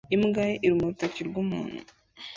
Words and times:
Imbwa 0.15 0.45
iruma 0.63 0.81
urutoki 0.85 1.21
rw'umuntu 1.27 1.79